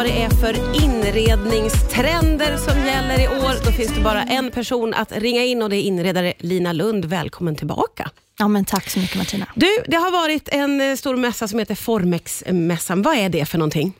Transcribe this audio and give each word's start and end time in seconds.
vad 0.00 0.08
det 0.08 0.22
är 0.22 0.30
för 0.30 0.84
inredningstrender 0.84 2.56
som 2.56 2.86
gäller 2.86 3.20
i 3.24 3.28
år. 3.28 3.64
Då 3.64 3.72
finns 3.72 3.94
det 3.94 4.00
bara 4.00 4.22
en 4.22 4.50
person 4.50 4.94
att 4.94 5.12
ringa 5.12 5.44
in 5.44 5.62
och 5.62 5.70
det 5.70 5.76
är 5.76 5.82
inredare 5.82 6.32
Lina 6.38 6.72
Lund. 6.72 7.04
Välkommen 7.04 7.56
tillbaka. 7.56 8.10
Ja, 8.40 8.48
men 8.48 8.64
tack 8.64 8.90
så 8.90 8.98
mycket 8.98 9.16
Martina. 9.16 9.46
Du, 9.54 9.68
det 9.86 9.96
har 9.96 10.10
varit 10.10 10.48
en 10.48 10.80
eh, 10.80 10.96
stor 10.96 11.16
mässa 11.16 11.48
som 11.48 11.58
heter 11.58 11.74
Formex-mässan. 11.74 13.02
Vad 13.02 13.16
är 13.16 13.28
det 13.28 13.46
för 13.46 13.58
någonting? 13.58 13.92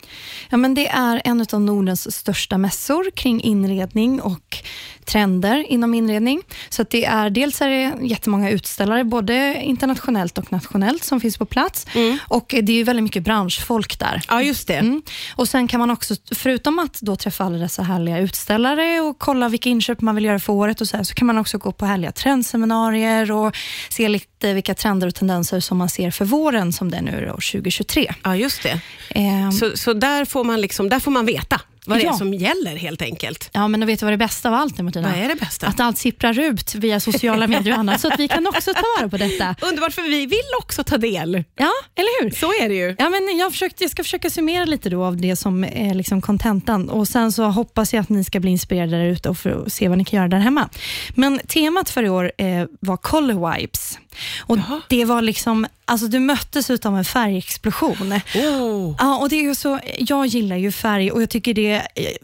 Ja, 0.49 0.57
men 0.57 0.73
det 0.73 0.87
är 0.87 1.21
en 1.25 1.45
av 1.53 1.61
Nordens 1.61 2.15
största 2.15 2.57
mässor 2.57 3.11
kring 3.11 3.41
inredning 3.41 4.21
och 4.21 4.57
trender 5.05 5.71
inom 5.71 5.93
inredning. 5.93 6.41
Så 6.69 6.83
det 6.89 7.05
är, 7.05 7.29
dels 7.29 7.61
är 7.61 7.67
det 7.67 8.07
jättemånga 8.07 8.49
utställare, 8.49 9.03
både 9.03 9.61
internationellt 9.63 10.37
och 10.37 10.51
nationellt, 10.51 11.03
som 11.03 11.21
finns 11.21 11.37
på 11.37 11.45
plats. 11.45 11.87
Och 12.27 12.55
Det 12.61 12.79
är 12.79 12.83
väldigt 12.83 13.03
mycket 13.03 13.23
branschfolk 13.23 13.99
där. 13.99 14.21
Ja, 14.27 14.41
just 14.41 14.67
det. 14.67 14.73
Mm. 14.73 15.01
Och 15.35 15.47
Sen 15.49 15.67
kan 15.67 15.79
man 15.79 15.91
också, 15.91 16.15
förutom 16.35 16.79
att 16.79 17.01
då 17.01 17.15
träffa 17.15 17.43
alla 17.43 17.57
dessa 17.57 17.83
härliga 17.83 18.19
utställare 18.19 19.01
och 19.01 19.19
kolla 19.19 19.49
vilka 19.49 19.69
inköp 19.69 20.01
man 20.01 20.15
vill 20.15 20.25
göra 20.25 20.39
för 20.39 20.53
året, 20.53 20.81
och 20.81 20.87
så, 20.87 20.97
här, 20.97 21.03
så 21.03 21.13
kan 21.13 21.27
man 21.27 21.37
också 21.37 21.57
gå 21.57 21.71
på 21.71 21.85
härliga 21.85 22.11
trendseminarier 22.11 23.31
och 23.31 23.57
se 23.89 24.07
lite 24.41 24.53
vilka 24.53 24.73
trender 24.75 25.07
och 25.07 25.15
tendenser 25.15 25.59
som 25.59 25.77
man 25.77 25.89
ser 25.89 26.11
för 26.11 26.25
våren, 26.25 26.73
som 26.73 26.91
det 26.91 26.97
är 26.97 27.01
nu 27.01 27.25
då, 27.25 27.31
2023. 27.31 28.13
Ja, 28.23 28.35
just 28.35 28.63
det. 28.63 28.81
Ehm, 29.09 29.51
Så, 29.51 29.77
så 29.77 29.93
där, 29.93 30.25
får 30.25 30.43
man 30.43 30.61
liksom, 30.61 30.89
där 30.89 30.99
får 30.99 31.11
man 31.11 31.25
veta 31.25 31.61
vad 31.85 31.97
det 31.97 32.01
är 32.03 32.05
Ja. 32.05 32.13
som 32.13 32.33
gäller 32.33 32.75
helt 32.75 33.01
enkelt. 33.01 33.49
Ja, 33.53 33.67
men 33.67 33.85
vet 33.85 33.99
du 33.99 34.05
vad 34.05 34.13
det 34.13 34.17
bästa 34.17 34.49
av 34.49 34.55
allt 34.55 34.79
är, 34.79 34.83
Martina? 34.83 35.09
Vad 35.11 35.19
är 35.19 35.27
det 35.27 35.35
bästa? 35.35 35.67
Att 35.67 35.79
allt 35.79 35.97
sipprar 35.97 36.39
ut 36.39 36.75
via 36.75 36.99
sociala 36.99 37.47
medier 37.47 37.73
och 37.73 37.79
annat, 37.79 38.01
så 38.01 38.07
att 38.13 38.19
vi 38.19 38.27
kan 38.27 38.47
också 38.47 38.73
ta 38.73 38.83
vara 38.99 39.09
på 39.09 39.17
detta. 39.17 39.55
Underbart, 39.61 39.93
för 39.93 40.01
vi 40.01 40.25
vill 40.25 40.39
också 40.59 40.83
ta 40.83 40.97
del. 40.97 41.43
Ja, 41.55 41.71
eller 41.95 42.23
hur? 42.23 42.31
Så 42.31 42.47
är 42.63 42.69
det 42.69 42.75
ju. 42.75 42.95
Ja, 42.99 43.09
men 43.09 43.37
jag, 43.37 43.51
försökt, 43.51 43.81
jag 43.81 43.89
ska 43.91 44.03
försöka 44.03 44.29
summera 44.29 44.65
lite 44.65 44.89
då 44.89 45.03
av 45.03 45.17
det 45.17 45.35
som 45.35 45.63
är 45.63 45.93
liksom 45.93 46.21
kontentan 46.21 46.89
och 46.89 47.07
sen 47.07 47.31
så 47.31 47.43
hoppas 47.43 47.93
jag 47.93 48.01
att 48.01 48.09
ni 48.09 48.23
ska 48.23 48.39
bli 48.39 48.51
inspirerade 48.51 48.91
där 48.97 49.05
ute 49.05 49.29
och 49.29 49.37
för 49.37 49.63
att 49.65 49.73
se 49.73 49.87
vad 49.87 49.97
ni 49.97 50.05
kan 50.05 50.17
göra 50.17 50.27
där 50.27 50.39
hemma. 50.39 50.69
Men 51.15 51.39
temat 51.47 51.89
för 51.89 52.03
i 52.03 52.09
år 52.09 52.31
eh, 52.37 52.65
var 52.79 52.97
color 52.97 53.51
wipes. 53.57 53.97
Och 54.39 54.57
Jaha. 54.57 54.81
det 54.89 55.05
var 55.05 55.21
liksom, 55.21 55.67
alltså 55.85 56.07
du 56.07 56.19
möttes 56.19 56.69
av 56.69 56.97
en 56.97 57.05
färgexplosion. 57.05 58.13
Oh. 58.35 58.95
Ja, 58.99 59.17
och 59.17 59.29
det 59.29 59.45
är 59.45 59.53
så, 59.53 59.79
jag 59.97 60.25
gillar 60.25 60.55
ju 60.55 60.71
färg 60.71 61.11
och 61.11 61.21
jag 61.21 61.29
tycker 61.29 61.53
det 61.53 61.70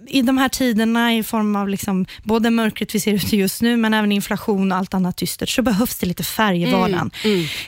i 0.07 0.21
de 0.21 0.37
här 0.37 0.49
tiderna 0.49 1.15
i 1.15 1.23
form 1.23 1.55
av 1.55 1.69
liksom, 1.69 2.05
både 2.23 2.51
mörkret 2.51 2.95
vi 2.95 2.99
ser 2.99 3.13
ute 3.13 3.37
just 3.37 3.61
nu 3.61 3.77
men 3.77 3.93
även 3.93 4.11
inflation 4.11 4.71
och 4.71 4.77
allt 4.77 4.93
annat 4.93 5.17
dystert 5.17 5.49
så 5.49 5.61
behövs 5.61 5.97
det 5.97 6.05
lite 6.07 6.23
färg 6.23 6.63
i 6.63 6.71
vardagen. 6.71 7.11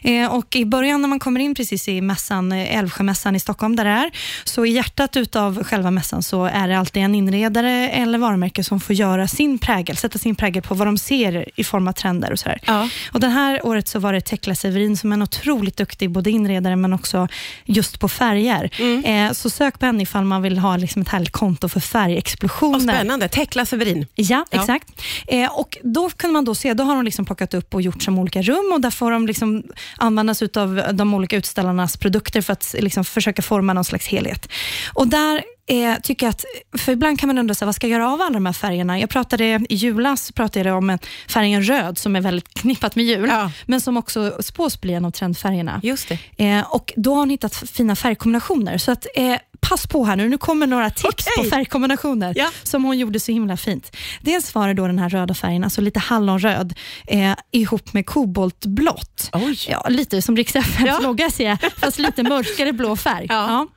Eh, 0.01 0.33
och 0.33 0.55
I 0.55 0.65
början 0.65 1.01
när 1.01 1.09
man 1.09 1.19
kommer 1.19 1.39
in 1.39 1.55
precis 1.55 1.87
i 1.87 2.01
mässan, 2.01 2.51
eh, 2.51 2.77
Älvsjömässan 2.77 3.35
i 3.35 3.39
Stockholm 3.39 3.75
där 3.75 3.85
det 3.85 3.91
är, 3.91 4.11
så 4.43 4.65
i 4.65 4.69
hjärtat 4.69 5.17
utav 5.17 5.63
själva 5.63 5.91
mässan 5.91 6.23
så 6.23 6.45
är 6.45 6.67
det 6.67 6.77
alltid 6.77 7.03
en 7.03 7.15
inredare 7.15 7.89
eller 7.89 8.17
varumärke 8.17 8.63
som 8.63 8.79
får 8.79 8.95
göra 8.95 9.27
sin 9.27 9.59
prägel, 9.59 9.97
sätta 9.97 10.19
sin 10.19 10.35
prägel 10.35 10.63
på 10.63 10.73
vad 10.73 10.87
de 10.87 10.97
ser 10.97 11.45
i 11.55 11.63
form 11.63 11.87
av 11.87 11.91
trender 11.91 12.31
och 12.31 12.39
sådär. 12.39 12.59
Ja. 12.65 12.89
Och 13.11 13.19
det 13.19 13.27
här 13.27 13.65
året 13.65 13.87
så 13.87 13.99
var 13.99 14.13
det 14.13 14.21
Tekla 14.21 14.55
Severin 14.55 14.97
som 14.97 15.11
är 15.11 15.13
en 15.13 15.21
otroligt 15.21 15.77
duktig 15.77 16.11
både 16.11 16.31
inredare 16.31 16.75
men 16.75 16.93
också 16.93 17.27
just 17.65 17.99
på 17.99 18.09
färger. 18.09 18.69
Eh, 19.05 19.31
så 19.31 19.49
sök 19.49 19.79
på 19.79 19.85
henne 19.85 20.03
ifall 20.03 20.25
man 20.25 20.41
vill 20.41 20.57
ha 20.57 20.77
liksom 20.77 21.01
ett 21.01 21.09
härligt 21.09 21.31
konto 21.31 21.68
för 21.69 21.79
Vad 21.79 21.83
färgexplosioner. 21.83 22.79
spännande. 22.79 23.27
Tekla 23.27 23.65
Severin. 23.65 24.05
Ja, 24.15 24.45
Ja. 24.51 24.59
exakt. 24.59 25.01
Eh, 25.27 25.51
och 25.59 25.77
Då 25.83 26.09
kunde 26.09 26.33
man 26.33 26.45
då 26.45 26.55
se, 26.55 26.73
då 26.73 26.83
har 26.83 26.95
de 26.95 27.05
liksom 27.05 27.25
plockat 27.25 27.53
upp 27.53 27.73
och 27.73 27.81
gjort 27.81 28.03
som 28.03 28.19
olika 28.19 28.41
rum 28.41 28.71
och 28.73 28.81
där 28.81 28.89
får 28.91 29.11
de 29.11 29.27
liksom 29.27 29.63
användas 29.97 30.41
av 30.41 30.83
de 30.93 31.13
olika 31.13 31.35
utställarnas 31.37 31.97
produkter 31.97 32.41
för 32.41 32.53
att 32.53 32.75
liksom 32.79 33.05
försöka 33.05 33.41
forma 33.41 33.73
någon 33.73 33.85
slags 33.85 34.07
helhet. 34.07 34.49
Och 34.93 35.07
där 35.07 35.43
eh, 35.69 35.95
tycker 36.03 36.27
att, 36.27 36.45
för 36.77 36.91
ibland 36.91 37.19
kan 37.19 37.27
man 37.27 37.37
undra, 37.37 37.55
här, 37.59 37.65
vad 37.65 37.75
ska 37.75 37.87
jag 37.87 37.99
göra 37.99 38.11
av 38.13 38.21
alla 38.21 38.33
de 38.33 38.45
här 38.45 38.53
färgerna? 38.53 38.99
Jag 38.99 39.09
pratade 39.09 39.45
i 39.69 39.75
julas 39.75 40.31
pratade 40.31 40.69
jag 40.69 40.77
om 40.77 40.89
en- 40.89 40.99
färgen 41.27 41.63
röd 41.63 41.97
som 41.97 42.15
är 42.15 42.21
väldigt 42.21 42.53
knippat 42.53 42.95
med 42.95 43.05
jul, 43.05 43.29
Ja. 43.29 43.51
men 43.65 43.81
som 43.81 43.97
också 43.97 44.37
spås 44.39 44.81
bli 44.81 44.93
en 44.93 45.05
av 45.05 45.11
trendfärgerna. 45.11 45.79
Just 45.83 46.09
det. 46.09 46.45
Eh, 46.49 46.73
och 46.75 46.93
Då 46.97 47.11
har 47.11 47.19
hon 47.19 47.29
hittat 47.29 47.55
fina 47.55 47.95
färgkombinationer. 47.95 48.77
Så 48.77 48.91
att, 48.91 49.05
eh, 49.15 49.35
pass 49.61 49.87
på 49.87 50.05
här 50.05 50.15
nu, 50.15 50.29
nu 50.29 50.37
kommer 50.37 50.67
några 50.67 50.89
tips 50.89 51.03
Okej. 51.27 51.43
på 51.43 51.49
färgkombinationer 51.49 52.33
Ja. 52.37 52.49
som 52.63 52.83
hon 52.83 52.97
gjorde 52.99 53.19
så 53.19 53.31
himla 53.31 53.57
fint. 53.57 53.95
Dels 54.21 54.55
var 54.55 54.67
det 54.67 54.73
då 54.73 54.87
den 54.87 54.99
här 54.99 55.09
röda 55.09 55.33
färgen, 55.33 55.63
alltså 55.63 55.81
lite 55.81 55.99
hallonröd, 55.99 56.73
eh, 57.07 57.33
ihop 57.51 57.93
med 57.93 58.05
koboltblått. 58.05 59.29
Ja, 59.67 59.85
lite 59.89 60.21
som 60.21 60.35
Rix 60.35 60.55
FMs 60.55 60.87
Ja. 60.87 60.99
logga 60.99 61.29
ser 61.29 61.45
jag, 61.49 61.57
fast 61.77 61.99
lite 61.99 62.23
mörkare 62.23 62.73
blå 62.73 62.95
färg. 62.95 63.25
Ja. 63.29 63.67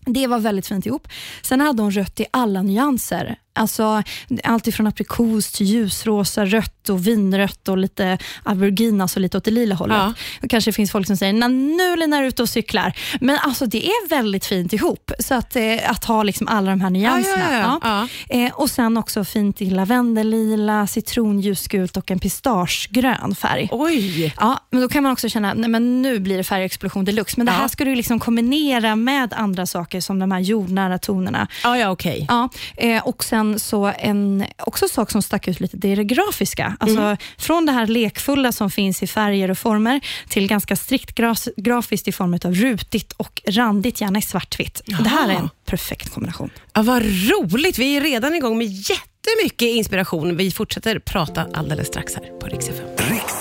Det 0.00 0.26
var 0.26 0.38
väldigt 0.38 0.66
fint 0.66 0.86
ihop. 0.86 1.08
Sen 1.42 1.60
hade 1.60 1.82
hon 1.82 1.90
rött 1.90 2.20
i 2.20 2.26
alla 2.30 2.62
nyanser. 2.62 3.38
Alltså, 3.58 4.02
allt 4.44 4.66
ifrån 4.66 4.86
aprikos 4.86 5.52
till 5.52 5.66
ljusrosa, 5.66 6.44
rött 6.44 6.88
och 6.88 7.06
vinrött 7.06 7.68
och 7.68 7.78
lite 7.78 8.18
aubergine, 8.42 9.02
alltså 9.02 9.20
lite 9.20 9.36
åt 9.38 9.44
det 9.44 9.50
lila 9.50 9.74
hållet. 9.74 9.96
Ja. 9.96 10.14
Det 10.40 10.48
kanske 10.48 10.72
finns 10.72 10.92
folk 10.92 11.06
som 11.06 11.16
säger, 11.16 11.32
"Nå, 11.32 11.48
nu 11.48 11.82
är 11.92 11.96
Lina 11.96 12.24
ute 12.24 12.42
och 12.42 12.48
cyklar. 12.48 12.92
Men 13.20 13.38
alltså 13.38 13.66
det 13.66 13.86
är 13.86 14.08
väldigt 14.08 14.44
fint 14.46 14.72
ihop. 14.72 15.12
Så 15.18 15.34
att, 15.34 15.56
eh, 15.56 15.90
att 15.90 16.04
ha 16.04 16.22
liksom 16.22 16.48
alla 16.48 16.70
de 16.70 16.80
här 16.80 16.90
nyanserna. 16.90 17.78
Ja, 17.82 18.08
ja. 18.28 18.36
Eh, 18.36 18.52
och 18.54 18.70
sen 18.70 18.96
också 18.96 19.24
fint 19.24 19.62
i 19.62 19.70
lavendellila, 19.70 20.86
citronljusgult 20.86 21.96
och 21.96 22.10
en 22.10 22.18
pistagegrön 22.18 23.34
färg. 23.34 23.68
Oj. 23.72 24.34
Ja, 24.40 24.58
men 24.70 24.80
då 24.80 24.88
kan 24.88 25.02
man 25.02 25.12
också 25.12 25.28
känna, 25.28 25.54
nej 25.54 25.70
men 25.70 26.02
nu 26.02 26.18
blir 26.18 26.36
det 26.36 26.44
färgexplosion 26.44 27.04
deluxe. 27.04 27.34
Men 27.36 27.46
det 27.46 27.52
här 27.52 27.68
ska 27.68 27.84
du 27.84 27.94
liksom 27.94 28.20
kombinera 28.20 28.96
med 28.96 29.32
andra 29.36 29.66
saker 29.66 30.00
som 30.00 30.18
de 30.18 30.32
här 30.32 30.40
jordnära 30.40 30.98
tonerna. 30.98 31.46
Ja, 31.64 31.78
ja, 31.78 31.90
okej. 31.90 32.26
Ja, 32.28 32.48
eh, 32.76 33.02
och 33.06 33.24
sen 33.24 33.47
så 33.56 33.92
en 33.98 34.44
också 34.58 34.88
sak 34.88 35.10
som 35.10 35.22
stack 35.22 35.48
ut 35.48 35.60
lite, 35.60 35.76
det 35.76 35.92
är 35.92 35.96
det 35.96 36.04
grafiska. 36.04 36.76
Alltså 36.80 37.16
Från 37.38 37.66
det 37.66 37.72
här 37.72 37.86
lekfulla 37.86 38.52
som 38.52 38.70
finns 38.70 39.02
i 39.02 39.06
färger 39.06 39.50
och 39.50 39.58
former 39.58 40.00
till 40.28 40.48
ganska 40.48 40.76
strikt 40.76 41.14
gras, 41.14 41.48
grafiskt 41.56 42.08
i 42.08 42.12
form 42.12 42.38
av 42.44 42.54
rutigt 42.54 43.12
och 43.12 43.42
randigt, 43.46 44.00
gärna 44.00 44.18
i 44.18 44.22
svartvitt. 44.22 44.82
Det 44.84 45.08
här 45.08 45.28
är 45.28 45.34
en 45.34 45.50
perfekt 45.66 46.14
kombination. 46.14 46.50
Ja, 46.72 46.82
vad 46.82 47.02
roligt. 47.02 47.78
Vi 47.78 47.96
är 47.96 48.00
redan 48.00 48.34
igång 48.34 48.58
med 48.58 48.66
jättemycket 48.66 49.68
inspiration. 49.68 50.36
Vi 50.36 50.50
fortsätter 50.50 50.98
prata 50.98 51.46
alldeles 51.54 51.88
strax 51.88 52.14
här 52.14 52.38
på 52.40 52.46
Rix 52.46 52.68
FM. 52.68 52.97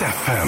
FM. 0.08 0.48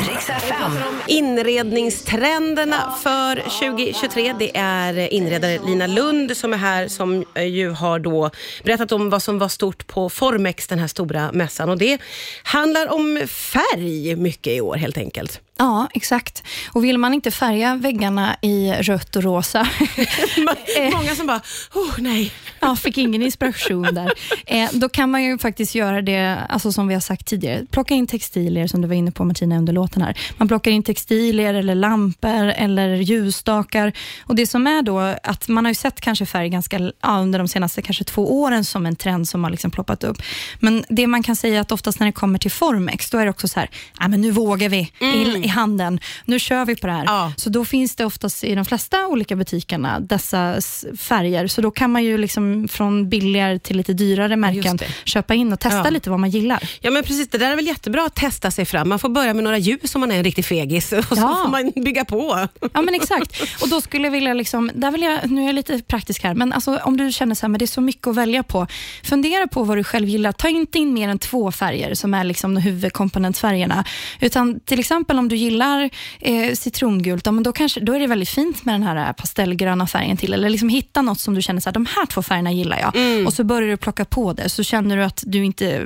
Inredningstrenderna 1.07 2.93
för 3.03 3.35
2023. 3.35 4.35
Det 4.39 4.57
är 4.57 5.13
inredare 5.13 5.59
Lina 5.65 5.87
Lund 5.87 6.37
som 6.37 6.53
är 6.53 6.57
här 6.57 6.87
som 6.87 7.25
eh, 7.33 7.43
ju 7.43 7.69
har 7.69 7.99
då 7.99 8.29
berättat 8.63 8.91
om 8.91 9.09
vad 9.09 9.23
som 9.23 9.39
var 9.39 9.47
stort 9.47 9.87
på 9.87 10.09
Formex, 10.09 10.67
den 10.67 10.79
här 10.79 10.87
stora 10.87 11.31
mässan. 11.31 11.69
Och 11.69 11.77
det 11.77 12.01
handlar 12.43 12.93
om 12.93 13.27
färg 13.27 14.15
mycket 14.15 14.53
i 14.53 14.61
år 14.61 14.75
helt 14.75 14.97
enkelt. 14.97 15.41
Ja, 15.59 15.87
exakt. 15.93 16.43
Och 16.71 16.83
vill 16.83 16.97
man 16.97 17.13
inte 17.13 17.31
färga 17.31 17.75
väggarna 17.75 18.35
i 18.41 18.71
rött 18.71 19.15
och 19.15 19.23
rosa, 19.23 19.67
Många 20.93 21.15
som 21.15 21.27
bara, 21.27 21.41
oh 21.73 21.93
nej. 21.97 22.31
ja, 22.59 22.75
fick 22.75 22.97
ingen 22.97 23.21
inspiration 23.23 23.81
där, 23.81 24.11
eh, 24.45 24.69
då 24.71 24.89
kan 24.89 25.11
man 25.11 25.23
ju 25.23 25.37
faktiskt 25.37 25.75
göra 25.75 26.01
det 26.01 26.37
alltså 26.49 26.71
som 26.71 26.87
vi 26.87 26.93
har 26.93 27.01
sagt 27.01 27.25
tidigare. 27.27 27.65
Plocka 27.71 27.93
in 27.93 28.07
textilier, 28.07 28.67
som 28.67 28.81
du 28.81 28.87
var 28.87 28.95
inne 28.95 29.11
på 29.11 29.25
Martina 29.25 29.57
under 29.57 29.73
låten 29.73 30.01
här. 30.01 30.17
Man 30.37 30.47
plockar 30.47 30.71
in 30.71 30.83
textilier 30.83 31.53
eller 31.53 31.75
lampor 31.75 32.45
eller 32.55 32.95
ljusstakar. 32.95 33.93
Och 34.25 34.35
Det 34.35 34.47
som 34.47 34.67
är 34.67 34.81
då 34.81 34.99
att 35.23 35.47
man 35.47 35.65
har 35.65 35.71
ju 35.71 35.75
sett 35.75 36.01
kanske 36.01 36.25
färg 36.25 36.49
ganska, 36.49 36.79
ja, 37.01 37.19
under 37.19 37.39
de 37.39 37.47
senaste 37.47 37.81
kanske 37.81 38.03
två 38.03 38.41
åren 38.41 38.65
som 38.65 38.85
en 38.85 38.95
trend 38.95 39.27
som 39.27 39.43
har 39.43 39.51
liksom 39.51 39.71
ploppat 39.71 40.03
upp. 40.03 40.17
Men 40.59 40.83
det 40.89 41.07
man 41.07 41.23
kan 41.23 41.35
säga 41.35 41.61
att 41.61 41.71
oftast 41.71 41.99
när 41.99 42.07
det 42.07 42.13
kommer 42.13 42.39
till 42.39 42.51
Formex, 42.51 43.09
då 43.09 43.17
är 43.17 43.25
det 43.25 43.31
också 43.31 43.47
så 43.47 43.59
här, 43.59 43.69
ja, 43.99 44.07
men 44.07 44.21
nu 44.21 44.31
vågar 44.31 44.69
vi 44.69 44.91
i 44.99 45.48
handen. 45.49 45.99
Nu 46.25 46.39
kör 46.39 46.65
vi 46.65 46.75
på 46.75 46.87
det 46.87 46.93
här. 46.93 47.03
Ja. 47.05 47.33
Så 47.37 47.49
då 47.49 47.65
finns 47.65 47.95
det 47.95 48.05
oftast 48.05 48.43
i 48.43 48.55
de 48.55 48.65
flesta 48.65 49.07
olika 49.07 49.35
butikerna 49.35 49.99
dessa 49.99 50.55
färger. 50.97 51.47
Så 51.47 51.61
då 51.61 51.71
kan 51.71 51.91
man 51.91 52.03
ju 52.03 52.17
liksom 52.17 52.67
från 52.67 53.09
billigare 53.09 53.59
till 53.59 53.77
lite 53.77 53.93
dyrare 53.93 54.35
märken 54.35 54.79
köpa 55.03 55.33
in 55.33 55.53
och 55.53 55.59
testa 55.59 55.77
Ja. 55.83 55.89
lite 55.89 56.09
vad 56.09 56.19
man 56.19 56.29
gillar. 56.29 56.69
Ja 56.81 56.91
men 56.91 57.03
precis, 57.03 57.27
det 57.29 57.37
där 57.37 57.51
är 57.51 57.55
väl 57.55 57.67
jättebra 57.67 58.05
att 58.05 58.15
testa 58.15 58.51
sig 58.51 58.65
fram. 58.65 58.89
Man 58.89 58.99
får 58.99 59.09
börja 59.09 59.33
med 59.33 59.43
några 59.43 59.57
ljus 59.57 59.95
om 59.95 60.01
man 60.01 60.11
är 60.11 60.17
en 60.17 60.23
riktig 60.23 60.45
fegis 60.45 60.91
och 60.91 61.03
så 61.05 61.15
Ja. 61.15 61.39
får 61.43 61.51
man 61.51 61.71
bygga 61.83 62.05
på. 62.05 62.47
Ja 62.73 62.81
men 62.81 62.93
exakt. 62.93 63.41
Och 63.61 63.69
då 63.69 63.81
skulle 63.81 64.03
jag 64.03 64.11
vilja, 64.11 64.33
liksom, 64.33 64.71
där 64.75 64.91
vill 64.91 65.01
jag, 65.01 65.31
nu 65.31 65.41
är 65.41 65.45
jag 65.45 65.55
lite 65.55 65.79
praktisk 65.87 66.23
här, 66.23 66.33
men 66.33 66.53
alltså, 66.53 66.77
om 66.83 66.97
du 66.97 67.11
känner 67.11 67.35
så 67.35 67.41
här, 67.41 67.49
men 67.49 67.59
det 67.59 67.65
är 67.65 67.67
så 67.67 67.81
mycket 67.81 68.07
att 68.07 68.15
välja 68.15 68.43
på. 68.43 68.67
Fundera 69.03 69.47
på 69.47 69.63
vad 69.63 69.77
du 69.77 69.83
själv 69.83 70.07
gillar. 70.09 70.31
Ta 70.31 70.47
inte 70.49 70.79
in 70.79 70.93
mer 70.93 71.09
än 71.09 71.19
två 71.19 71.51
färger 71.51 71.93
som 71.95 72.13
är 72.13 72.23
liksom 72.23 72.57
huvudkomponentfärgerna. 72.57 73.83
Utan 74.21 74.59
till 74.59 74.79
exempel 74.79 75.19
om 75.19 75.27
du 75.27 75.35
gillar 75.39 75.89
eh, 76.19 76.53
citrongult, 76.53 77.25
ja, 77.25 77.31
men 77.31 77.43
då, 77.43 77.51
kanske, 77.51 77.79
då 77.79 77.93
är 77.93 77.99
det 77.99 78.07
väldigt 78.07 78.29
fint 78.29 78.65
med 78.65 78.75
den 78.75 78.83
här 78.83 79.13
pastellgröna 79.13 79.87
färgen 79.87 80.17
till. 80.17 80.33
Eller 80.33 80.49
liksom 80.49 80.69
hitta 80.69 81.01
något 81.01 81.19
som 81.19 81.33
du 81.33 81.41
känner, 81.41 81.61
så 81.61 81.69
här, 81.69 81.73
de 81.73 81.85
här 81.85 82.05
två 82.05 82.21
färgerna 82.21 82.51
gillar 82.51 82.79
jag. 82.79 82.95
Mm. 82.95 83.27
Och 83.27 83.33
så 83.33 83.43
börjar 83.43 83.69
du 83.69 83.77
plocka 83.77 84.05
på 84.05 84.33
det, 84.33 84.49
så 84.49 84.63
känner 84.63 84.97
du 84.97 85.03
att 85.03 85.23
du 85.27 85.45
inte 85.45 85.75
eh, 85.75 85.85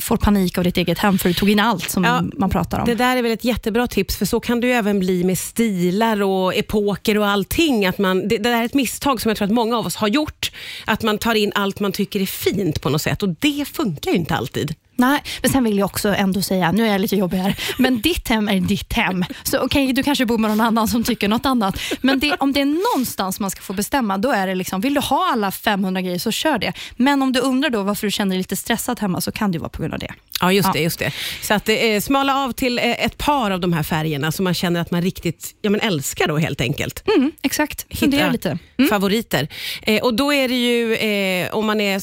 får 0.00 0.16
panik 0.16 0.58
av 0.58 0.64
ditt 0.64 0.76
eget 0.76 0.98
hem, 0.98 1.18
för 1.18 1.28
du 1.28 1.34
tog 1.34 1.50
in 1.50 1.60
allt 1.60 1.90
som 1.90 2.04
Ja, 2.04 2.22
man 2.38 2.50
pratar 2.50 2.78
om. 2.78 2.86
Det 2.86 2.94
där 2.94 3.16
är 3.16 3.22
väl 3.22 3.32
ett 3.32 3.44
jättebra 3.44 3.86
tips, 3.86 4.16
för 4.16 4.26
så 4.26 4.40
kan 4.40 4.60
ju 4.60 4.72
även 4.72 4.98
bli 4.98 5.24
med 5.24 5.38
stilar 5.38 6.22
och 6.22 6.54
epoker 6.54 7.18
och 7.18 7.26
allting. 7.26 7.86
Att 7.86 7.98
man, 7.98 8.28
det, 8.28 8.36
det 8.36 8.50
där 8.50 8.60
är 8.60 8.64
ett 8.64 8.74
misstag 8.74 9.20
som 9.20 9.28
jag 9.28 9.36
tror 9.38 9.46
att 9.46 9.54
många 9.54 9.78
av 9.78 9.86
oss 9.86 9.96
har 9.96 10.08
gjort, 10.08 10.50
att 10.84 11.02
man 11.02 11.18
tar 11.18 11.34
in 11.34 11.52
allt 11.54 11.80
man 11.80 11.92
tycker 11.92 12.20
är 12.20 12.26
fint 12.26 12.80
på 12.80 12.90
något 12.90 13.02
sätt 13.02 13.22
och 13.22 13.28
det 13.28 13.68
funkar 13.68 14.10
ju 14.10 14.16
inte 14.16 14.34
alltid. 14.34 14.74
Nej, 15.00 15.22
men 15.42 15.50
sen 15.50 15.64
vill 15.64 15.78
jag 15.78 15.86
också 15.86 16.14
ändå 16.14 16.42
säga, 16.42 16.72
nu 16.72 16.86
är 16.86 16.92
jag 16.92 17.00
lite 17.00 17.16
jobbig 17.16 17.38
här, 17.38 17.58
men 17.78 18.00
ditt 18.02 18.28
hem 18.28 18.48
är 18.48 18.60
ditt 18.60 18.92
hem. 18.92 19.24
Så 19.42 19.58
okej, 19.58 19.92
du 19.92 20.02
kanske 20.02 20.26
bor 20.26 20.38
med 20.38 20.50
någon 20.50 20.60
annan 20.60 20.88
som 20.88 21.04
tycker 21.04 21.28
något 21.28 21.46
annat. 21.46 21.80
Men 22.00 22.18
det, 22.18 22.34
om 22.34 22.52
det 22.52 22.60
är 22.60 22.94
någonstans 22.94 23.40
man 23.40 23.50
ska 23.50 23.60
få 23.62 23.72
bestämma, 23.72 24.18
då 24.18 24.30
är 24.30 24.46
det 24.46 24.54
liksom, 24.54 24.80
vill 24.80 24.94
du 24.94 25.00
ha 25.00 25.30
alla 25.32 25.50
500 25.50 26.00
grejer 26.02 26.18
så 26.18 26.30
kör 26.30 26.58
det. 26.58 26.72
Men 26.96 27.22
om 27.22 27.32
du 27.32 27.40
undrar 27.40 27.70
då 27.70 27.82
varför 27.82 28.06
du 28.06 28.10
känner 28.10 28.30
dig 28.30 28.38
lite 28.38 28.56
stressad 28.56 29.00
hemma 29.00 29.20
så 29.20 29.32
kan 29.32 29.52
det 29.52 29.58
vara 29.58 29.68
på 29.68 29.82
grund 29.82 29.94
av 29.94 30.00
det. 30.00 30.14
Ja, 30.40 30.52
just 30.52 30.66
Ja. 30.66 30.72
det. 30.72 30.80
Just 30.80 30.98
det. 30.98 31.12
Så 31.42 31.54
att 31.54 31.68
eh, 31.68 32.00
smala 32.02 32.36
av 32.44 32.52
till 32.52 32.78
eh, 32.78 32.84
ett 33.04 33.18
par 33.18 33.50
av 33.50 33.60
de 33.60 33.72
här 33.72 33.82
färgerna 33.82 34.32
som 34.32 34.44
man 34.44 34.54
känner 34.54 34.80
att 34.80 34.90
man 34.90 35.02
riktigt 35.02 35.54
ja, 35.62 35.70
men 35.70 35.80
älskar 35.80 36.28
då 36.28 36.36
helt 36.38 36.60
enkelt. 36.60 37.02
Mm, 37.16 37.32
exakt, 37.42 37.98
fundera 37.98 38.30
lite. 38.32 38.58
favoriter. 38.90 39.48
Eh, 39.82 40.02
och 40.02 40.14
då 40.14 40.32
är 40.32 40.48
det 40.48 40.54
ju, 40.54 40.94
eh, 40.94 41.54
om 41.54 41.66
man 41.66 41.80
är, 41.80 42.02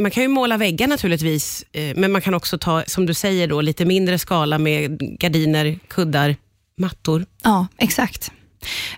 man 0.00 0.10
kan 0.10 0.22
ju 0.22 0.28
måla 0.28 0.56
väggar 0.56 0.86
naturligtvis, 0.86 1.64
eh, 1.72 1.96
men 1.96 2.12
man 2.12 2.20
kan 2.22 2.34
också 2.34 2.58
ta, 2.58 2.82
som 2.86 3.06
du 3.06 3.14
säger, 3.14 3.46
då, 3.48 3.60
lite 3.60 3.84
mindre 3.84 4.18
skala 4.18 4.58
med 4.58 4.98
gardiner, 5.18 5.78
kuddar, 5.88 6.36
mattor. 6.78 7.26
Ja, 7.42 7.66
exakt. 7.78 8.30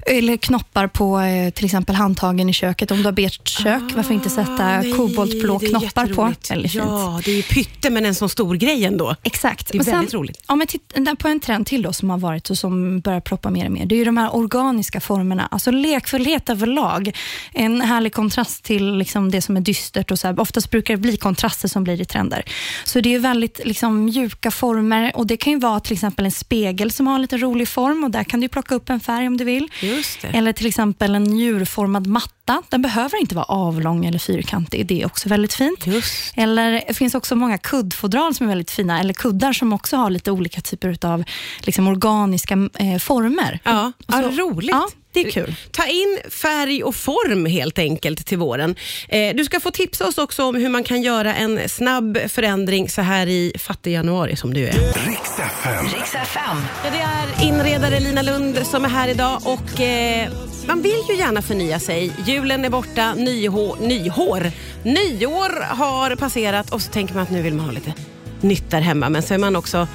Eller 0.07 0.37
knoppar 0.37 0.87
på 0.87 1.21
eh, 1.21 1.51
till 1.51 1.65
exempel 1.65 1.95
handtagen 1.95 2.49
i 2.49 2.53
köket. 2.53 2.91
Om 2.91 2.99
du 2.99 3.05
har 3.05 3.13
beige 3.13 3.41
kök, 3.45 3.83
varför 3.95 4.15
inte 4.15 4.31
sätta 4.31 4.53
Ah, 4.53 4.81
nej, 4.81 4.93
koboltblå 4.93 5.59
knoppar 5.59 6.07
på? 6.07 6.33
Väldigt 6.49 6.73
fint. 6.73 6.85
Ja, 6.85 7.21
det 7.25 7.31
är 7.31 7.37
ju 7.37 7.43
pytte, 7.43 7.91
men 7.91 8.05
en 8.07 8.15
sån 8.15 8.29
stor 8.29 8.55
grej 8.55 8.85
ändå. 8.85 9.17
Exakt. 9.23 9.73
Det 9.73 9.77
är 9.77 9.81
Och 9.81 9.85
sen, 9.85 9.95
väldigt 9.95 10.15
roligt. 10.15 10.43
Om 10.47 10.61
jag 10.61 10.69
tittar 10.69 11.15
på 11.15 11.29
en 11.29 11.41
trend 11.41 11.67
till 11.67 11.83
då, 11.83 11.93
som 11.93 12.11
har 12.11 12.19
varit 12.19 12.51
och 12.51 12.59
som 12.59 13.01
börjar 13.01 13.21
ploppa 13.21 13.51
mer 13.51 13.67
och 13.67 13.73
mer, 13.73 13.87
det 13.87 13.95
är 13.95 13.97
ju 13.97 14.05
de 14.05 14.17
här 14.17 14.37
organiska 14.37 15.01
formerna. 15.01 15.49
Alltså 15.51 15.71
lekfullhet 15.71 16.51
överlag. 16.51 17.17
En 17.53 17.81
härlig 17.81 18.13
kontrast 18.13 18.65
till 18.65 18.97
liksom 18.99 19.31
det 19.31 19.43
som 19.43 19.57
är 19.57 19.61
dystert. 19.61 20.11
Och 20.11 20.19
så 20.19 20.27
här. 20.27 20.41
Oftast 20.41 20.71
brukar 20.71 20.95
det 20.95 21.01
bli 21.01 21.17
kontraster 21.17 21.69
som 21.69 21.85
blir 21.85 22.01
i 22.01 22.05
trender. 22.05 22.43
Så 22.85 23.01
det 23.01 23.09
är 23.09 23.11
ju 23.11 23.19
väldigt 23.19 23.61
liksom, 23.65 24.05
mjuka 24.05 24.51
former 24.51 25.13
och 25.17 25.27
det 25.27 25.37
kan 25.37 25.53
ju 25.53 25.59
vara 25.59 25.81
till 25.81 25.93
exempel 25.93 26.25
en 26.25 26.31
spegel 26.33 26.91
som 26.91 27.07
har 27.07 27.15
en 27.15 27.23
lite 27.23 27.37
rolig 27.37 27.69
form 27.69 28.05
och 28.05 28.11
där 28.11 28.25
kan 28.25 28.41
du 28.41 28.49
plocka 28.49 28.75
upp 28.75 28.91
en 28.91 29.01
färg 29.01 29.27
om 29.27 29.37
du 29.37 29.45
vill. 29.45 29.52
Det. 29.61 30.29
Eller 30.29 30.53
till 30.53 30.67
exempel 30.67 31.15
en 31.15 31.25
njurformad 31.25 32.07
matta. 32.07 32.33
Den 32.69 32.83
behöver 32.83 33.21
inte 33.21 33.35
vara 33.35 33.45
avlång 33.45 34.05
eller 34.07 34.19
fyrkantig. 34.19 34.87
Det 34.87 35.03
är 35.03 35.07
också 35.07 35.29
väldigt 35.29 35.55
fint. 35.55 35.87
Just 35.87 36.33
Eller 36.37 36.85
det 36.89 36.95
finns 36.95 37.15
också 37.15 37.37
många 37.37 37.59
kuddfodral 37.59 38.35
som 38.35 38.47
är 38.47 38.49
väldigt 38.49 38.71
fina, 38.71 39.01
eller 39.01 39.15
kuddar 39.15 39.53
som 39.53 39.73
också 39.73 39.97
har 39.97 40.11
lite 40.11 40.31
olika 40.31 40.61
typer 40.61 40.99
av 41.07 41.25
liksom, 41.61 41.87
organiska 41.89 42.55
eh, 42.79 42.99
former. 42.99 43.59
Ja, 43.65 43.93
Och 44.07 44.15
så- 44.15 44.21
ja, 44.23 44.29
roligt. 44.45 44.71
Ja, 44.71 44.89
det 45.13 45.21
är 45.21 45.31
kul. 45.31 45.55
Ta 45.73 45.87
in 45.87 46.19
färg 46.31 46.83
och 46.85 46.95
form 46.95 47.47
helt 47.47 47.79
enkelt 47.79 48.27
till 48.27 48.39
våren. 48.39 48.75
Eh, 49.09 49.35
du 49.37 49.45
ska 49.45 49.61
få 49.61 49.71
tipsa 49.71 50.07
oss 50.09 50.19
också 50.19 50.45
om 50.45 50.55
hur 50.55 50.69
man 50.69 50.85
kan 50.85 51.03
göra 51.03 51.35
en 51.35 51.69
snabb 51.69 52.19
förändring 52.29 52.89
så 52.89 53.03
här 53.03 53.27
i 53.27 53.53
fattig 53.59 53.93
januari 53.93 54.37
som 54.37 54.55
du 54.55 54.61
är. 54.69 54.73
Riks 54.73 55.39
FM. 55.39 55.85
Riks 55.85 56.15
FM. 56.15 56.57
Ja, 56.85 56.91
det 56.91 56.99
är 57.43 57.49
inredare 57.49 58.01
Lina 58.01 58.23
Lund 58.23 58.59
som 58.67 58.85
är 58.85 58.89
här 58.89 59.09
idag 59.09 59.41
och 59.45 59.81
eh, 59.81 60.33
man 60.67 60.83
vill 60.83 61.03
ju 61.09 61.17
gärna 61.17 61.43
förnya 61.43 61.79
sig. 61.79 62.13
Julen 62.27 62.65
är 62.65 62.71
borta, 62.71 63.15
nyhår, 63.15 63.77
nyhår. 63.81 64.51
nyår 64.83 65.63
har 65.63 66.17
passerat 66.17 66.71
och 66.73 66.83
så 66.83 66.91
tänker 66.91 67.15
man 67.15 67.23
att 67.23 67.31
nu 67.31 67.43
vill 67.43 67.55
man 67.55 67.65
ha 67.65 67.73
lite 67.73 67.95
nytt 68.41 68.71
där 68.71 68.81
hemma. 68.81 69.09
Men 69.09 69.23
så 69.23 69.35
är 69.35 69.39
man 69.39 69.57
också 69.57 69.89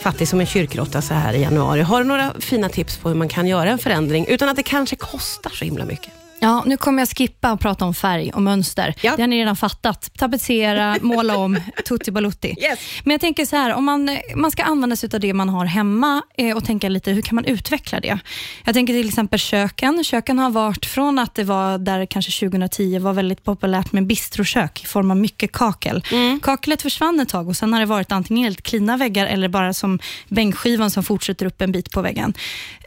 fattig 0.00 0.28
som 0.28 0.40
en 0.40 0.46
kyrkråtta 0.46 1.02
så 1.02 1.14
här 1.14 1.34
i 1.34 1.42
januari. 1.42 1.80
Har 1.80 1.98
du 1.98 2.04
några 2.04 2.32
fina 2.40 2.68
tips 2.68 2.96
på 2.96 3.08
hur 3.08 3.16
man 3.16 3.28
kan 3.28 3.46
göra 3.46 3.70
en 3.70 3.78
förändring 3.78 4.26
utan 4.28 4.48
att 4.48 4.56
det 4.56 4.62
kanske 4.62 4.96
kostar 4.96 5.50
så 5.50 5.64
himla 5.64 5.84
mycket? 5.84 6.23
Ja, 6.44 6.62
nu 6.66 6.76
kommer 6.76 7.02
jag 7.02 7.08
skippa 7.08 7.52
och 7.52 7.60
prata 7.60 7.84
om 7.84 7.94
färg 7.94 8.30
och 8.34 8.42
mönster. 8.42 8.94
Ja. 9.00 9.16
Det 9.16 9.22
har 9.22 9.26
ni 9.26 9.40
redan 9.40 9.56
fattat. 9.56 10.10
Tapetsera, 10.16 10.96
måla 11.02 11.36
om, 11.36 11.60
tutti 11.88 12.10
balutti. 12.10 12.56
Yes. 12.58 12.78
Men 13.04 13.10
jag 13.10 13.20
tänker 13.20 13.46
så 13.46 13.56
här, 13.56 13.74
om 13.74 13.84
man, 13.84 14.18
man 14.34 14.50
ska 14.50 14.62
använda 14.62 14.96
sig 14.96 15.10
av 15.14 15.20
det 15.20 15.34
man 15.34 15.48
har 15.48 15.64
hemma 15.64 16.22
eh, 16.36 16.56
och 16.56 16.64
tänka 16.64 16.88
lite, 16.88 17.10
hur 17.10 17.22
kan 17.22 17.34
man 17.34 17.44
utveckla 17.44 18.00
det? 18.00 18.18
Jag 18.64 18.74
tänker 18.74 18.94
till 18.94 19.08
exempel 19.08 19.38
köken. 19.38 20.04
Köken 20.04 20.38
har 20.38 20.50
varit 20.50 20.86
från 20.86 21.18
att 21.18 21.34
det 21.34 21.44
var 21.44 21.78
där 21.78 22.06
kanske 22.06 22.46
2010 22.48 22.98
var 22.98 23.12
väldigt 23.12 23.44
populärt 23.44 23.92
med 23.92 24.06
bistrokök 24.06 24.84
i 24.84 24.86
form 24.86 25.10
av 25.10 25.16
mycket 25.16 25.52
kakel. 25.52 26.04
Kaklet 26.42 26.82
försvann 26.82 27.20
ett 27.20 27.28
tag 27.28 27.48
och 27.48 27.56
sen 27.56 27.72
har 27.72 27.80
det 27.80 27.86
varit 27.86 28.12
antingen 28.12 28.44
helt 28.44 28.62
klina 28.62 28.96
väggar 28.96 29.26
eller 29.26 29.48
bara 29.48 29.74
som 29.74 29.98
bänkskivan 30.28 30.90
som 30.90 31.02
fortsätter 31.04 31.46
upp 31.46 31.62
en 31.62 31.72
bit 31.72 31.90
på 31.90 32.02
väggen. 32.02 32.34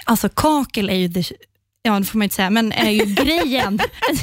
Alltså 0.05 0.29
kakel 0.29 0.89
är 0.89 0.95
ju 0.95 1.07
det 1.07 1.31
Ja, 1.87 1.99
det 1.99 2.05
får 2.05 2.17
man 2.17 2.23
inte 2.23 2.35
säga, 2.35 2.49
men 2.49 2.71
är 2.71 2.89
ju 2.89 3.05
grejen. 3.23 3.77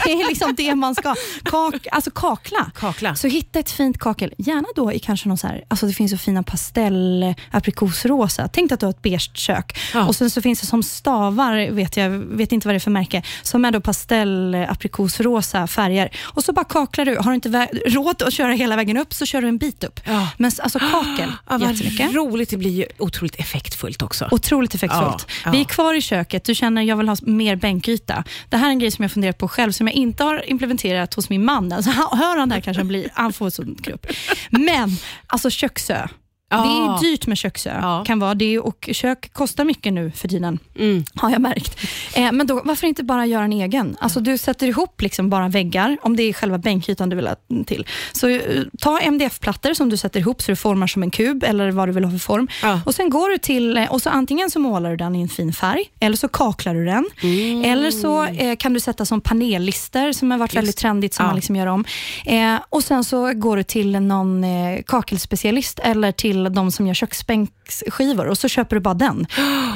Det 0.04 0.10
är 0.12 0.28
liksom 0.28 0.54
det 0.54 0.74
man 0.74 0.94
ska. 0.94 1.14
Kak, 1.44 1.86
alltså 1.92 2.10
kakla. 2.10 2.70
Kakla. 2.74 3.14
Så 3.14 3.28
hitta 3.28 3.58
ett 3.58 3.70
fint 3.70 3.98
kakel, 3.98 4.34
gärna 4.38 4.66
då 4.76 4.92
i 4.92 4.98
kanske 4.98 5.28
någon 5.28 5.38
så 5.38 5.46
här, 5.46 5.64
alltså 5.68 5.86
det 5.86 5.92
finns 5.92 6.10
så 6.10 6.18
fina 6.18 6.42
pastell 6.42 7.34
aprikosrosa. 7.50 8.48
Tänk 8.52 8.72
att 8.72 8.80
du 8.80 8.86
har 8.86 8.90
ett 8.90 9.02
beige 9.02 9.30
kök. 9.34 9.78
Ja. 9.94 10.06
Och 10.06 10.16
sen 10.16 10.30
så 10.30 10.42
finns 10.42 10.60
det 10.60 10.66
som 10.66 10.82
stavar, 10.82 11.70
vet 11.70 11.96
jag 11.96 12.10
vet 12.10 12.52
inte 12.52 12.68
vad 12.68 12.74
det 12.74 12.78
är 12.78 12.80
för 12.80 12.90
märke, 12.90 13.22
som 13.42 13.64
är 13.64 13.70
då 13.70 13.80
pastell 13.80 14.54
aprikosrosa 14.54 15.66
färger. 15.66 16.10
Och 16.22 16.44
så 16.44 16.52
bara 16.52 16.64
kaklar 16.64 17.04
du. 17.04 17.16
Har 17.16 17.30
du 17.30 17.34
inte 17.34 17.48
vä- 17.48 17.82
råd 17.86 18.22
att 18.22 18.32
köra 18.34 18.52
hela 18.52 18.76
vägen 18.76 18.96
upp 18.96 19.14
så 19.14 19.26
kör 19.26 19.42
du 19.42 19.48
en 19.48 19.58
bit 19.58 19.84
upp. 19.84 20.00
Ja. 20.06 20.28
Men 20.38 20.50
alltså 20.62 20.78
kakel, 20.78 21.32
Ja, 21.48 21.58
jättemycket. 21.60 22.14
roligt, 22.14 22.50
det 22.50 22.56
blir 22.56 22.70
ju 22.70 22.86
otroligt 22.98 23.34
effektfullt 23.40 24.02
också. 24.02 24.28
Otroligt 24.30 24.74
effektfullt. 24.74 25.26
Ja. 25.44 25.50
Vi 25.50 25.60
är 25.60 25.64
kvar 25.64 25.94
i 25.94 26.00
köket. 26.00 26.44
Du 26.44 26.54
känner 26.54 26.82
jag 26.82 26.96
vill 26.96 27.08
ha 27.08 27.16
mer 27.22 27.53
bänkyta. 27.56 28.24
Det 28.48 28.56
här 28.56 28.66
är 28.66 28.70
en 28.70 28.78
grej 28.78 28.90
som 28.90 29.02
jag 29.02 29.12
funderat 29.12 29.38
på 29.38 29.48
själv, 29.48 29.72
som 29.72 29.86
jag 29.86 29.94
inte 29.94 30.24
har 30.24 30.50
implementerat 30.50 31.14
hos 31.14 31.30
min 31.30 31.44
man. 31.44 31.72
Alltså, 31.72 31.90
hör 31.90 32.38
han 32.38 32.48
det 32.48 32.54
här 32.54 32.62
kanske 32.62 32.80
han 32.80 32.88
blir, 32.88 33.08
han 33.12 33.32
får 33.32 33.48
ett 33.48 33.54
sånt 33.54 33.80
grupp. 33.80 34.06
Men, 34.50 34.90
alltså 35.26 35.50
köksö. 35.50 36.08
Det 36.50 36.56
Ja. 36.56 36.96
är 36.96 37.00
dyrt 37.00 37.26
med 37.26 37.38
köksö. 37.38 37.78
Ja. 37.82 38.04
Kan 38.06 38.18
vara 38.18 38.34
det 38.34 38.58
och 38.58 38.88
kök 38.92 39.32
kostar 39.32 39.64
mycket 39.64 39.92
nu 39.92 40.12
för 40.14 40.28
tiden. 40.28 40.58
Mm. 40.78 41.04
Har 41.14 41.30
jag 41.30 41.40
märkt. 41.40 41.78
Eh, 42.16 42.32
men 42.32 42.46
då, 42.46 42.62
varför 42.64 42.86
inte 42.86 43.02
bara 43.04 43.26
göra 43.26 43.44
en 43.44 43.52
egen? 43.52 43.96
Alltså, 44.00 44.20
du 44.20 44.38
sätter 44.38 44.66
ihop 44.66 45.02
liksom 45.02 45.30
bara 45.30 45.48
väggar, 45.48 45.96
om 46.02 46.16
det 46.16 46.22
är 46.22 46.32
själva 46.32 46.58
bänkytan 46.58 47.08
du 47.08 47.16
vill 47.16 47.26
ha 47.26 47.36
till. 47.66 47.86
Så 48.12 48.28
eh, 48.28 48.40
ta 48.80 48.98
MDF-plattor 49.00 49.74
som 49.74 49.88
du 49.90 49.96
sätter 49.96 50.20
ihop 50.20 50.42
så 50.42 50.52
du 50.52 50.56
formar 50.56 50.86
som 50.86 51.02
en 51.02 51.10
kub, 51.10 51.44
eller 51.44 51.70
vad 51.70 51.88
du 51.88 51.92
vill 51.92 52.04
ha 52.04 52.10
för 52.10 52.18
form. 52.18 52.48
Ja. 52.62 52.80
Och 52.86 52.94
Sen 52.94 53.10
går 53.10 53.28
du 53.28 53.38
till, 53.38 53.76
eh, 53.76 53.92
och 53.92 54.02
så 54.02 54.10
antingen 54.10 54.50
så 54.50 54.58
målar 54.58 54.90
du 54.90 54.96
den 54.96 55.16
i 55.16 55.22
en 55.22 55.28
fin 55.28 55.52
färg, 55.52 55.84
eller 56.00 56.16
så 56.16 56.28
kaklar 56.28 56.74
du 56.74 56.84
den. 56.84 57.04
Mm. 57.22 57.64
Eller 57.64 57.90
så 57.90 58.24
eh, 58.24 58.56
kan 58.56 58.72
du 58.74 58.80
sätta 58.80 59.04
som 59.04 59.20
panellister, 59.20 60.12
som 60.12 60.30
har 60.30 60.38
varit 60.38 60.54
väldigt 60.54 60.76
trendigt, 60.76 61.14
som 61.14 61.26
man 61.26 61.34
liksom 61.36 61.56
gör 61.56 61.66
om. 61.66 61.84
Eh, 62.26 62.54
och 62.70 62.84
Sen 62.84 63.04
så 63.04 63.32
går 63.34 63.56
du 63.56 63.62
till 63.62 64.00
någon 64.00 64.44
eh, 64.44 64.82
kakelspecialist, 64.86 65.78
eller 65.82 66.12
till 66.12 66.33
de 66.34 66.72
som 66.72 66.86
gör 66.86 66.94
köksbänksskivor, 66.94 68.26
och 68.26 68.38
så 68.38 68.48
köper 68.48 68.76
du 68.76 68.80
bara 68.80 68.94
den. 68.94 69.26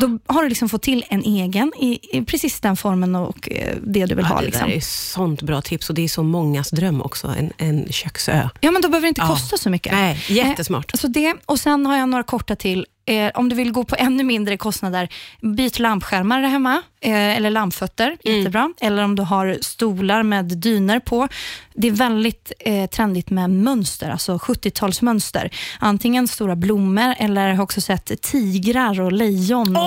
Då 0.00 0.18
har 0.34 0.42
du 0.42 0.48
liksom 0.48 0.68
fått 0.68 0.82
till 0.82 1.04
en 1.08 1.22
egen, 1.24 1.72
i, 1.80 2.16
i 2.18 2.24
precis 2.24 2.60
den 2.60 2.76
formen 2.76 3.14
och 3.14 3.48
eh, 3.52 3.76
det 3.86 4.06
du 4.06 4.14
vill 4.14 4.24
Ja, 4.28 4.34
ha. 4.34 4.40
det 4.40 4.46
Liksom. 4.46 4.68
där 4.68 4.76
är 4.76 4.80
sånt 4.80 5.42
bra 5.42 5.62
tips 5.62 5.88
och 5.88 5.94
det 5.94 6.04
är 6.04 6.08
så 6.08 6.22
mångas 6.22 6.70
dröm 6.70 7.02
också, 7.02 7.26
en, 7.38 7.52
en 7.58 7.86
köksö. 7.92 8.48
Ja, 8.60 8.70
men 8.70 8.82
då 8.82 8.88
behöver 8.88 9.04
det 9.06 9.08
inte 9.08 9.20
Ja. 9.20 9.28
kosta 9.28 9.56
så 9.56 9.70
mycket. 9.70 9.92
Nej, 9.92 10.24
jättesmart. 10.28 10.94
Eh, 10.94 10.98
Så 10.98 11.08
det, 11.08 11.34
och 11.46 11.60
Sen 11.60 11.86
har 11.86 11.96
jag 11.96 12.08
några 12.08 12.22
korta 12.24 12.56
till. 12.56 12.86
Eh, 13.08 13.30
om 13.34 13.48
du 13.48 13.56
vill 13.56 13.72
gå 13.72 13.84
på 13.84 13.96
ännu 13.98 14.22
mindre 14.24 14.56
kostnader, 14.56 15.08
byt 15.40 15.78
lampskärmar 15.78 16.40
där 16.42 16.48
hemma, 16.48 16.82
eh, 17.00 17.36
eller 17.36 17.50
lampfötter, 17.50 18.16
Mm. 18.24 18.38
jättebra. 18.38 18.72
Eller 18.80 19.04
om 19.04 19.14
du 19.16 19.22
har 19.22 19.58
stolar 19.60 20.22
med 20.22 20.44
dyner 20.44 21.00
på. 21.00 21.28
Det 21.74 21.86
är 21.88 21.92
väldigt 21.92 22.52
eh, 22.58 22.86
trendigt 22.90 23.30
med 23.30 23.50
mönster, 23.50 24.10
alltså 24.10 24.36
70-talsmönster. 24.38 25.50
Antingen 25.78 26.28
stora 26.28 26.56
blommor 26.56 27.14
eller 27.18 27.48
jag 27.48 27.56
har 27.56 27.62
också 27.64 27.80
sett 27.80 28.22
tigrar 28.22 29.00
och 29.00 29.12
lejon. 29.12 29.76
Åh, 29.76 29.82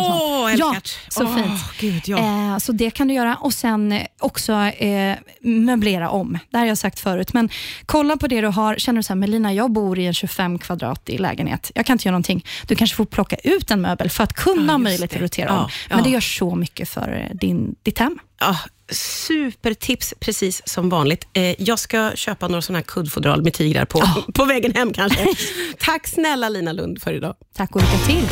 ja, 0.57 0.69
älskat. 0.71 0.97
så 1.09 1.23
Åh, 1.23 1.35
fint. 1.35 1.61
Gud, 1.79 2.01
ja. 2.05 2.17
Eh, 2.17 2.57
så 2.57 2.71
det 2.71 2.91
kan 2.91 3.07
du 3.07 3.13
göra 3.13 3.35
och 3.35 3.53
sen 3.53 3.99
också 4.19 4.53
eh, 4.53 5.15
möblera 5.41 6.09
om. 6.09 6.31
Det 6.49 6.57
här 6.57 6.59
har 6.59 6.67
jag 6.67 6.77
sagt 6.77 6.99
förut, 6.99 7.33
men 7.33 7.49
kolla 7.85 8.17
på 8.17 8.27
det 8.27 8.41
du 8.41 8.47
har. 8.47 8.75
Känner 8.75 8.99
du 8.99 9.03
så 9.03 9.13
här, 9.13 9.15
Melina, 9.19 9.53
jag 9.53 9.71
bor 9.71 9.99
i 9.99 10.05
en 10.05 10.13
25 10.13 10.59
kvadrat 10.59 11.09
i 11.09 11.17
lägenhet. 11.17 11.71
Jag 11.75 11.85
kan 11.85 11.93
inte 11.93 12.07
göra 12.07 12.11
någonting. 12.13 12.45
Du 12.67 12.75
kanske 12.75 12.95
får 12.97 13.05
plocka 13.11 13.35
ut 13.43 13.71
en 13.71 13.81
möbel 13.81 14.09
för 14.09 14.23
att 14.23 14.33
kunna 14.33 14.61
Ja, 14.65 14.71
ha 14.71 14.77
möjlighet 14.77 15.15
att 15.15 15.21
rotera 15.21 15.47
Ja, 15.49 15.63
om. 15.63 15.69
Men 15.89 15.97
ja. 15.97 16.03
det 16.03 16.09
gör 16.09 16.19
så 16.19 16.55
mycket 16.55 16.89
för 16.89 17.27
eh, 17.29 17.35
din, 17.35 17.75
ditt 17.83 17.99
hem. 17.99 18.19
Ja, 18.39 18.57
supertips, 18.91 20.13
precis 20.19 20.61
som 20.65 20.89
vanligt. 20.89 21.27
Eh, 21.33 21.61
jag 21.61 21.79
ska 21.79 22.11
köpa 22.15 22.47
några 22.47 22.61
sådana 22.61 22.77
här 22.79 22.83
kuddfodral 22.83 23.43
med 23.43 23.53
tigrar 23.53 23.85
på, 23.85 24.03
på 24.33 24.45
vägen 24.45 24.73
hem 24.75 24.93
kanske. 24.93 25.27
Tack 25.79 26.07
snälla 26.07 26.49
Lina 26.49 26.71
Lund 26.71 27.01
för 27.01 27.13
idag. 27.13 27.35
Tack 27.55 27.75
och 27.75 27.81
lycka 27.81 27.97
till. 27.97 28.27